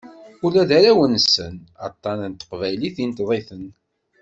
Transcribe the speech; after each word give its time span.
Ula 0.45 0.63
d 0.69 0.71
arraw-nsen, 0.77 1.55
aṭṭan 1.87 2.19
n 2.29 2.33
teqbaylit 2.33 2.97
inṭeḍ-iten. 3.03 3.65